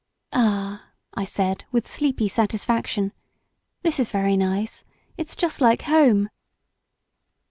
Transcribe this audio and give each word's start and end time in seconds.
"Ah," 0.33 0.93
I 1.13 1.25
said, 1.25 1.65
with 1.71 1.87
sleepy 1.87 2.27
satisfaction 2.27 3.13
"this 3.83 3.99
is 3.99 4.09
very 4.09 4.35
nice; 4.35 4.83
it's 5.15 5.35
just 5.35 5.61
like 5.61 5.83
home." 5.83 6.29